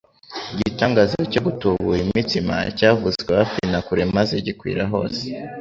[0.59, 5.21] Igitangaza cyo gutubura imitsima, cyavuzwe hafi na kure maze gikwira hose,